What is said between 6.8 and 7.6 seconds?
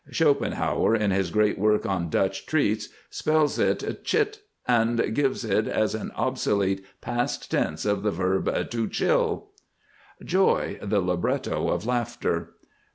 past